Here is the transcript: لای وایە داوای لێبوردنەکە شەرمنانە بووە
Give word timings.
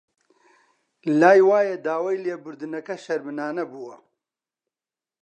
لای 1.19 1.39
وایە 1.49 1.75
داوای 1.85 2.21
لێبوردنەکە 2.25 2.95
شەرمنانە 3.03 3.63
بووە 3.71 3.95